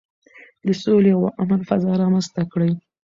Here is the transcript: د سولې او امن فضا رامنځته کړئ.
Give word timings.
د 0.65 0.67
سولې 0.83 1.11
او 1.17 1.23
امن 1.41 1.61
فضا 1.69 1.91
رامنځته 2.01 2.41
کړئ. 2.51 2.71